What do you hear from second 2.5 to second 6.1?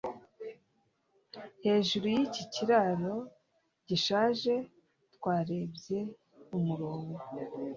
kiraro gishaje twarebye